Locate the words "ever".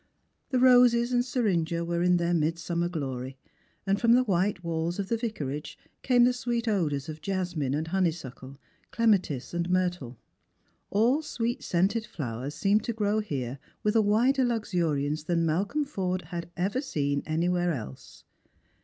16.57-16.81